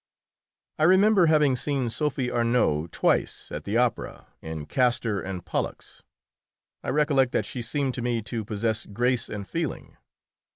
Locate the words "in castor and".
4.41-5.45